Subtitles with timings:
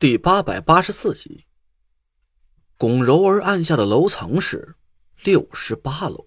[0.00, 1.44] 第八百八十四集，
[2.78, 4.76] 龚柔儿按下的楼层是
[5.22, 6.26] 六十八楼。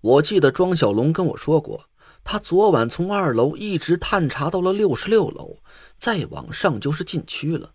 [0.00, 1.90] 我记得庄小龙跟我说过，
[2.22, 5.56] 他昨晚从二楼一直探查到了六十六楼，
[5.98, 7.72] 再往上就是禁区了。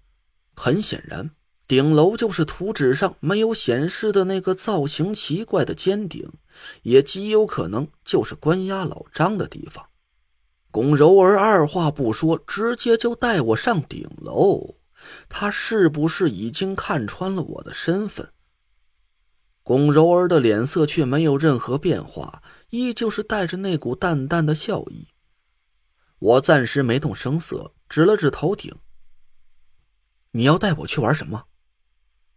[0.56, 1.30] 很显然，
[1.68, 6.32] 顶楼就是图纸上没有显示的那个造型奇怪的尖顶，
[6.84, 9.86] 也极有可能就是关押老张的地方。
[10.72, 14.76] 龚柔儿二话不说，直接就带我上顶楼。
[15.30, 18.32] 他是不是已经看穿了我的身份？
[19.64, 25.08] 龚柔儿的脸色却没有任何变化，依旧是带着那股淡淡的笑意。
[26.20, 28.76] 我暂时没动声色，指了指头顶
[30.32, 31.46] ：“你要带我去玩什么？”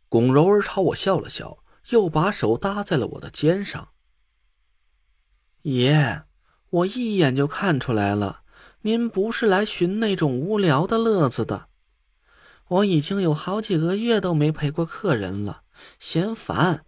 [0.09, 3.89] 龚柔儿朝我笑了笑，又把手搭在了我的肩上。
[5.63, 6.23] 爷，
[6.71, 8.43] 我一眼就看出来了，
[8.83, 11.69] 您不是来寻那种无聊的乐子的。
[12.69, 15.63] 我已经有好几个月都没陪过客人了，
[15.99, 16.85] 嫌烦。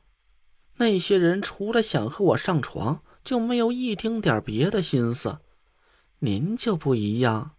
[0.78, 5.39] 那些人除了想和我上床，就没有一丁点别的心思。
[6.20, 7.52] 您就不一样，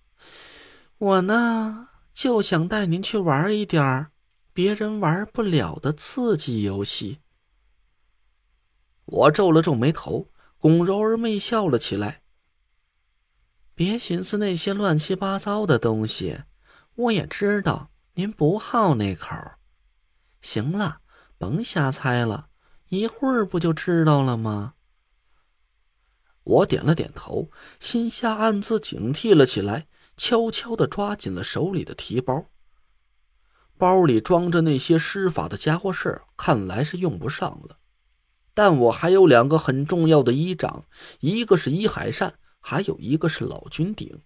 [0.97, 4.07] 我呢就想带您去玩一点
[4.51, 7.19] 别人玩不了的刺激游戏。
[9.05, 12.21] 我皱了皱眉头，龚柔儿媚笑了起来。
[13.73, 16.41] 别寻思那些乱七八糟的东西，
[16.95, 17.88] 我也知道。
[18.19, 19.33] 您不好那口，
[20.41, 20.99] 行了，
[21.37, 22.49] 甭瞎猜了，
[22.89, 24.73] 一会儿不就知道了吗？
[26.43, 32.47] 我点了点头，心下暗自警惕了起来，悄悄的抓紧了手里的提包。
[33.77, 37.77] 包里装着那些施法的家伙事儿，看来是用不上了，
[38.53, 40.83] 但我还有两个很重要的依仗，
[41.21, 44.21] 一个是依海扇，还有一个是老君鼎。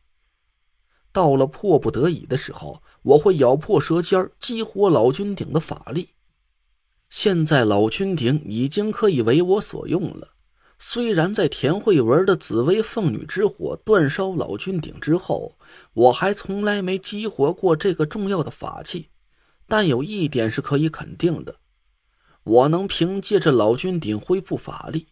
[1.13, 6.09] 到了迫不得已的时候，我会咬破舌尖激活老君鼎的法力。
[7.09, 10.29] 现在老君鼎已经可以为我所用了。
[10.79, 15.57] 虽然在田慧文的紫薇凤女之火煅烧老君鼎之后，
[15.93, 19.09] 我还从来没激活过这个重要的法器，
[19.67, 21.55] 但有一点是可以肯定的：
[22.43, 25.07] 我能凭借着老君鼎恢复法力。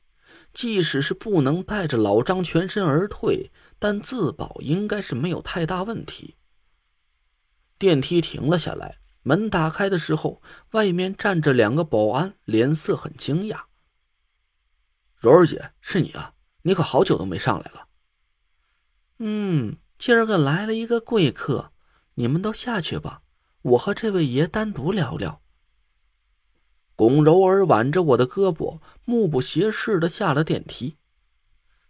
[0.54, 6.36] 即使是不能带着老张全身而退，但自保应该是没有太大问题。
[7.80, 10.42] 电梯停了下来，门打开的时候，
[10.72, 13.62] 外面站着两个保安，脸色很惊讶。
[15.18, 16.34] 柔儿姐，是你啊？
[16.64, 17.88] 你可好久都没上来了。
[19.20, 21.72] 嗯，今儿个来了一个贵客，
[22.16, 23.22] 你们都下去吧，
[23.62, 25.41] 我和这位爷单独聊聊。
[26.96, 30.98] 龚柔儿挽着我的胳膊，目不斜视的下了电梯。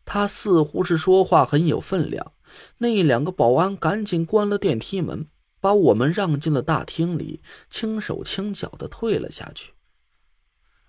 [0.06, 2.34] 他似乎是说话很有分量。
[2.79, 5.28] 那两个保安赶紧关了电梯门，
[5.62, 9.73] 把我们让进了大厅里，轻手轻脚的退了下去。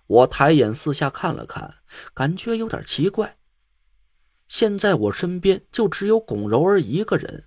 [0.07, 1.75] 我抬眼四下看了看，
[2.13, 3.37] 感觉有点奇怪。
[4.49, 7.45] 现在我身边就只有龚柔儿一个人，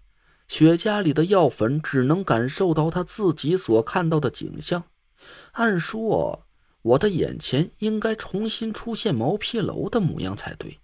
[0.49, 4.85] 雪茄里的药粉只能感受到他自己所看到的景象。
[5.53, 6.46] 按说。
[6.87, 10.79] 我的眼前应该重新出现毛坯楼的模样才对，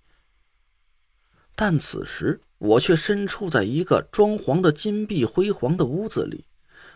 [1.55, 6.45] 但此时我却身处在一个装潢的金碧辉煌的屋子里，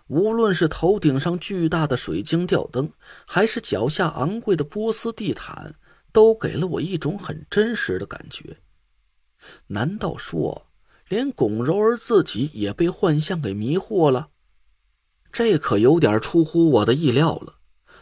[0.08, 2.90] 无论是头顶上巨大的水晶吊灯，
[3.24, 5.76] 还是脚下昂贵的波斯地毯，
[6.10, 8.56] 都给了我一种很真实的感觉。
[9.68, 10.66] 难道说，
[11.08, 14.30] 连龚柔儿自己也被幻象给迷惑了？
[15.30, 17.55] 这可有点出乎我的意料了。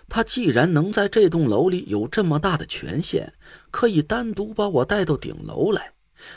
[0.09, 3.33] 他既然能在这栋楼里有这么大的权限，
[3.71, 5.93] 可以单独把我带到顶楼来，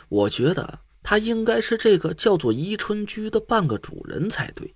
[0.09, 4.75] 我觉得他应该是这个叫做宜春居的半个主人才对，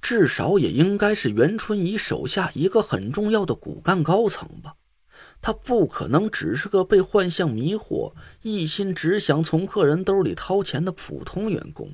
[0.00, 4.74] 至少也应该是袁春怡手下一个很重要的骨干高层吧。
[5.40, 11.92] 他不可能只是个被幻象迷惑、一心只想从客人兜里掏钱的普通员工。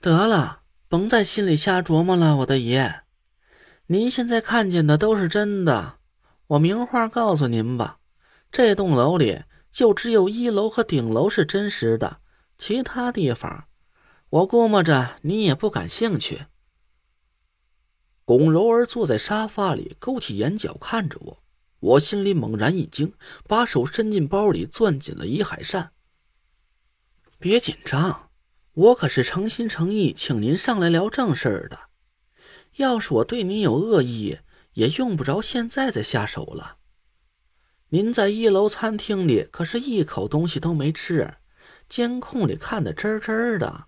[0.00, 3.00] 得了，甭在心里瞎琢磨了，我的爷。
[3.92, 5.98] 您现在看见的都是真的，
[6.46, 7.98] 我明话告诉您吧，
[8.50, 12.20] 这栋楼里就只有一楼和顶楼是真实的，
[12.56, 13.66] 其他地方，
[14.30, 16.46] 我估摸着你也不感兴趣。
[18.24, 21.42] 龚柔儿坐在沙发里，勾起眼角看着我，
[21.80, 23.12] 我心里猛然一惊，
[23.46, 25.92] 把手伸进包里，攥紧了一海扇。
[27.38, 28.30] 别紧张，
[28.72, 31.91] 我可是诚心诚意请您上来聊正事儿的。
[32.76, 34.38] 要是我对您有恶意，
[34.74, 36.78] 也用不着现在再下手了。
[37.88, 41.34] 您在一楼餐厅里可是一口东西都没吃，
[41.88, 43.86] 监控里看得真真的。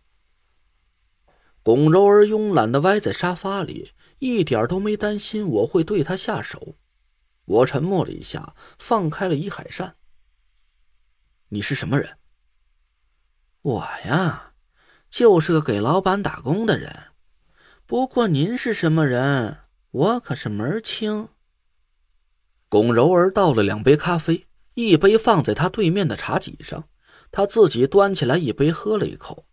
[1.63, 6.77] 龚柔儿慵懒的歪在沙发里，一点都没担心我会对她下手。
[7.47, 9.97] 我沉默了一下，放开了伊海善。
[11.49, 12.19] 你是什么人？
[13.63, 14.53] 我呀，
[15.09, 17.14] 就是个给老板打工的人。
[17.87, 19.59] 不过您是什么人，
[19.91, 21.29] 我可是门儿清。
[22.71, 26.89] 龚柔儿倒了两杯咖啡，一杯放在他对面的茶几上，
[27.31, 29.45] 他自己端起来一杯喝了一口。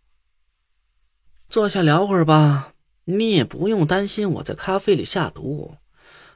[1.50, 2.72] 坐下聊会儿吧，
[3.04, 5.76] 你也不用担心我在咖啡里下毒。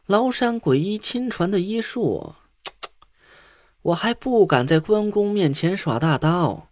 [0.08, 2.34] 崂山鬼医亲传的医术，
[3.80, 6.68] 我还不敢在关公面前耍大刀。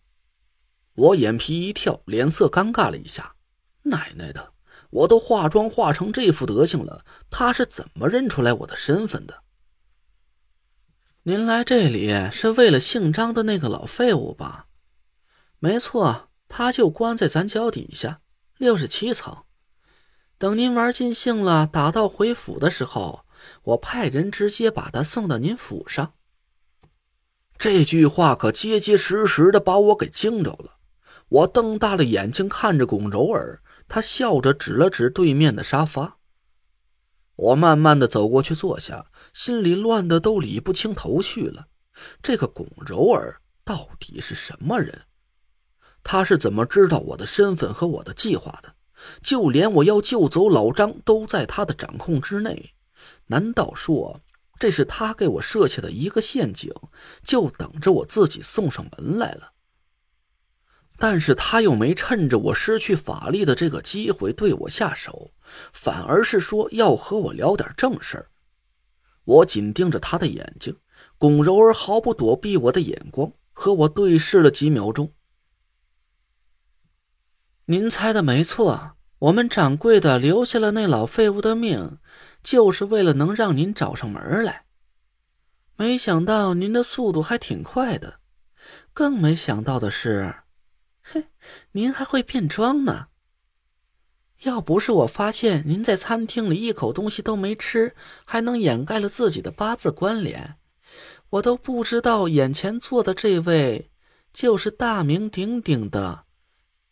[0.95, 3.35] 我眼皮一跳，脸色尴尬了一下。
[3.83, 4.54] 奶奶的，
[4.95, 9.43] 我都化妆化成这副德行了，他是怎么认出来我的身份的？
[11.25, 14.67] 您来这里是为了姓张的那个老废物吧？
[15.59, 18.21] 没错，他就关在咱脚底下。
[18.57, 19.43] 六十七层，
[20.39, 23.25] 等您玩尽兴了，打道回府的时候，
[23.65, 26.15] 我派人直接把他送到您府上。
[27.59, 30.77] 这句话可结结实实的把我给惊着了。
[31.29, 36.19] 我瞪大了眼睛看着龚柔儿，他笑着指了指对面的沙发。
[37.37, 41.67] 我慢慢的走过去坐下，心里乱的都理不清头绪了。
[42.23, 45.03] 这个龚柔儿到底是什么人？
[46.03, 48.75] 他是怎么知道我的身份和我的计划的？
[49.23, 52.75] 就连我要救走老张都在他的掌控之内。
[53.27, 54.21] 难道说
[54.59, 56.73] 这是他给我设下的一个陷阱，
[57.23, 59.54] 就等着我自己送上门来了？
[60.99, 65.33] 但是他又没趁着我失去法力的这个机会对我下手，
[65.73, 68.29] 反而是说要和我聊点正事儿。
[69.25, 70.77] 我紧盯着他的眼睛，
[71.19, 75.13] 龚柔儿毫不躲避我的眼光，和我对视了几秒钟。
[77.67, 81.99] 您猜的没错，我们掌柜的留下了那老废物的命，
[82.43, 84.67] 就是为了能让您找上门来。
[85.77, 88.21] 没想到您的速度还挺快的，
[88.93, 90.35] 更没想到的是，
[91.07, 91.27] 嘿，
[91.73, 93.09] 您还会变装呢。
[94.45, 100.57] 要不是我发现您在餐厅里一口东西都没吃，还能掩盖了自己的八字关联，
[101.31, 103.91] 我都不知道眼前坐的这位
[104.33, 106.25] 就是大名鼎鼎的。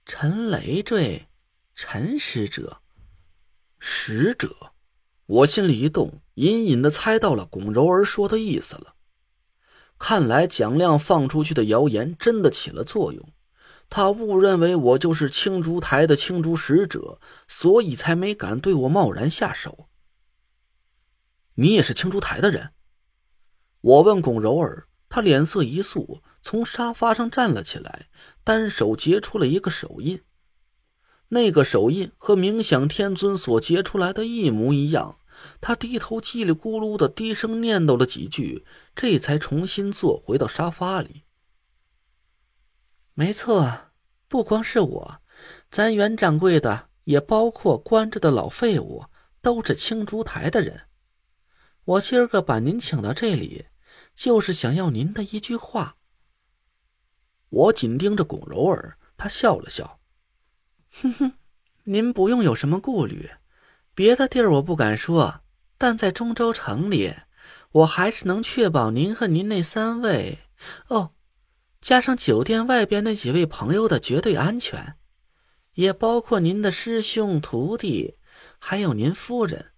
[0.04, 1.28] 陈累赘，
[1.74, 2.82] 陈使者，
[3.78, 4.72] 使者，
[5.26, 8.94] 我心里一动，隐隐的猜到了龚柔儿说的意思了。
[9.98, 13.32] 看来蒋亮放出去的谣言真的起了作用，
[13.94, 19.90] 他误认为我就是青竹台的青竹使者，所以才没敢对我贸然下手。
[21.56, 22.70] 你也是青竹台的人？
[23.82, 26.22] 我问龚柔儿，他脸色一肃。
[26.40, 28.08] 从沙发上站了起来，
[28.42, 30.22] 单手结出了一个手印。
[31.28, 35.18] 那个手印和冥想天尊所结出来的一模一样。
[35.60, 38.64] 他低头叽里咕噜的低声念叨了几句，
[38.96, 41.24] 这才重新坐回到沙发里。
[43.14, 43.92] 没错，
[44.26, 45.20] 不光是我，
[45.70, 49.04] 咱袁掌柜的，也包括关着的老废物，
[49.42, 50.88] 都是青竹台的人。
[51.84, 53.66] 我今儿个把您请到这里，
[54.14, 55.96] 就是想要您的一句话。
[57.50, 60.00] 我紧盯着龚柔儿，她笑了笑，
[60.90, 61.32] 哼哼，
[61.84, 63.30] 您不用有什么顾虑，
[63.94, 65.42] 别的地儿我不敢说，
[65.76, 67.14] 但在中州城里，
[67.72, 70.38] 我还是能确保您和您那三位
[70.88, 71.12] 哦，
[71.82, 74.96] 加上酒店外边那几位朋友的绝对安全，
[75.74, 78.16] 也包括您的师兄、徒弟，
[78.58, 79.72] 还有您夫人。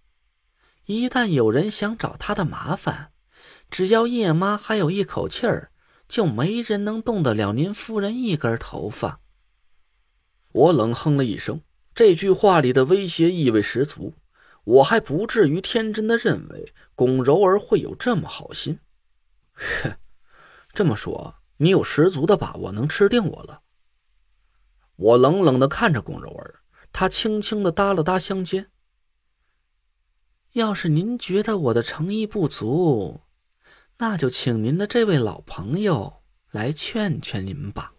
[0.84, 3.10] 一旦有人想找他的麻烦，
[3.70, 5.72] 只要叶妈还有一口气儿。
[6.06, 9.20] 就没人能动得了您夫人一根头发。
[10.52, 11.62] 我冷哼了一声，
[11.94, 14.14] 这句话里的威胁意味十足。
[14.64, 18.78] 我还不至于天真的认为龚柔儿会有这么好心。
[19.54, 19.96] 哼，
[20.74, 23.62] 这么说，你有十足的把握能吃定我了？
[24.96, 26.60] 我冷冷的看着龚柔儿，
[26.92, 28.70] 她轻轻的搭了搭香肩。
[30.52, 33.22] 要是您觉得我的诚意不足，
[33.98, 37.93] 那就请您的这位老朋友来劝劝您吧。